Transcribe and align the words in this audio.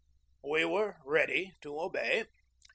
We 0.43 0.65
were 0.65 0.97
ready 1.05 1.53
to 1.61 1.79
obey. 1.79 2.25